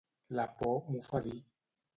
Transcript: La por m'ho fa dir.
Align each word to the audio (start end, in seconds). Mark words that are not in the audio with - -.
La 0.39 0.45
por 0.61 0.89
m'ho 0.95 1.05
fa 1.11 1.23
dir. 1.29 1.37